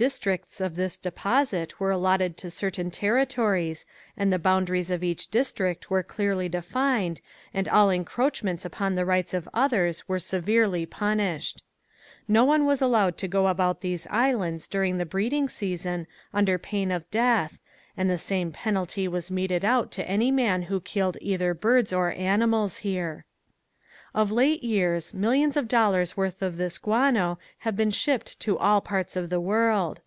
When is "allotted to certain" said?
1.90-2.90